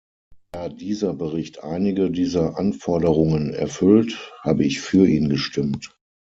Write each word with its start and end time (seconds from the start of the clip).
Da 0.51 0.67
dieser 0.67 1.13
Bericht 1.13 1.63
einige 1.63 2.09
dieser 2.09 2.57
Anforderungen 2.57 3.53
erfüllt, 3.53 4.31
habe 4.41 4.63
ich 4.63 4.81
für 4.81 5.05
ihn 5.05 5.29
gestimmt. 5.29 5.95